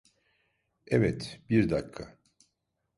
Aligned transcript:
Evet, 0.87 1.39
bir 1.49 1.69
dakika. 1.69 2.17